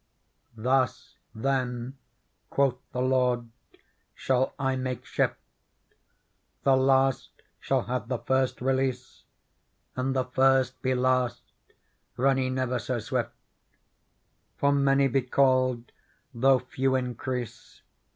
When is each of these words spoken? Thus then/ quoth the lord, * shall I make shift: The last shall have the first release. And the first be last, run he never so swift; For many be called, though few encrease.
Thus 0.57 1.19
then/ 1.35 1.95
quoth 2.49 2.77
the 2.91 3.03
lord, 3.03 3.51
* 3.81 3.85
shall 4.15 4.55
I 4.57 4.75
make 4.75 5.05
shift: 5.05 5.37
The 6.63 6.75
last 6.75 7.29
shall 7.59 7.83
have 7.83 8.07
the 8.07 8.17
first 8.17 8.61
release. 8.61 9.25
And 9.95 10.15
the 10.15 10.25
first 10.25 10.81
be 10.81 10.95
last, 10.95 11.43
run 12.17 12.37
he 12.37 12.49
never 12.49 12.79
so 12.79 12.97
swift; 12.97 13.35
For 14.57 14.71
many 14.71 15.07
be 15.07 15.21
called, 15.21 15.91
though 16.33 16.57
few 16.57 16.95
encrease. 16.95 17.83